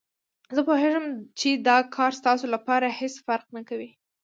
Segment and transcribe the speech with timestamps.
[0.55, 1.05] زه پوهېږم
[1.39, 3.89] چې دا کار ستاسو لپاره هېڅ فرق نه کوي.